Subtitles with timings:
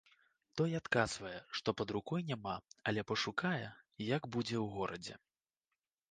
[0.59, 2.55] Той адказвае, што пад рукой няма,
[2.91, 3.67] але пашукае,
[4.15, 5.15] як будзе ў горадзе.